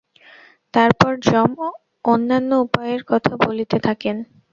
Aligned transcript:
তারপর 0.73 1.11
যম 1.27 1.51
অন্যান্য 2.05 2.51
উপায়ের 2.65 3.01
কথা 3.11 3.33
বলিতে 3.43 3.77
থাকেন। 3.87 4.15